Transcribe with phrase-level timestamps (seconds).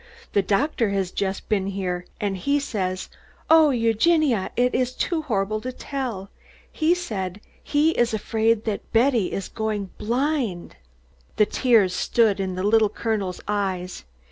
[0.33, 3.07] The doctor has just been here, and he says
[3.51, 6.31] oh, Eugenia, it is too terrible to tell
[6.71, 10.75] he says he is afraid that Betty is going blind!"
[11.35, 14.05] The tears stood in the Little Colonel's eyes.